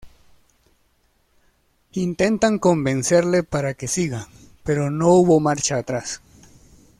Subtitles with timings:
[1.93, 4.29] Intentan convencerle para que siga,
[4.63, 6.21] pero no hubo marcha atrás.